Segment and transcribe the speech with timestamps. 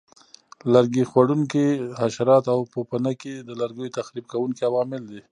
[0.73, 1.65] لرګي خوړونکي
[2.01, 5.21] حشرات او پوپنکي د لرګیو تخریب کوونکي عوامل دي.